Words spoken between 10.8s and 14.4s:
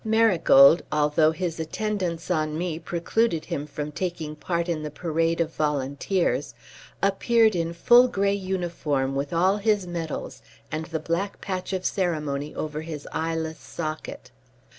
the black patch of ceremony over his eyeless socket.